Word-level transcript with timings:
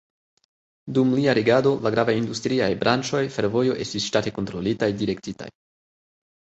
Dum 0.97 1.13
lia 1.19 1.35
regado, 1.39 1.75
la 1.83 1.91
gravaj 1.97 2.17
industriaj 2.23 2.71
branĉoj, 2.87 3.23
fervojo 3.39 3.79
estis 3.89 4.11
ŝtate 4.11 4.37
kontrolitaj, 4.41 4.93
direktitaj. 5.07 5.55